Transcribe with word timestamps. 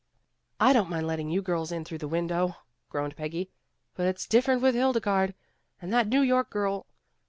"I 0.59 0.73
don't 0.73 0.89
mind 0.89 1.05
letting 1.05 1.29
you 1.29 1.43
girls 1.43 1.71
in 1.71 1.85
through 1.85 1.99
the 1.99 2.07
window," 2.07 2.55
groaned 2.89 3.15
Peggy. 3.15 3.51
"But 3.93 4.07
it's 4.07 4.25
dif 4.25 4.47
ferent 4.47 4.61
with 4.61 4.73
Hildegarde. 4.73 5.35
And 5.79 5.93
that 5.93 6.07
New 6.07 6.21
York 6.21 6.49
girl. 6.49 6.87